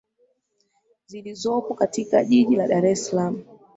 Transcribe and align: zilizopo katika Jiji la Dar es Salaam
zilizopo 1.07 1.73
katika 1.73 2.23
Jiji 2.25 2.55
la 2.55 2.67
Dar 2.67 2.85
es 2.85 3.07
Salaam 3.07 3.43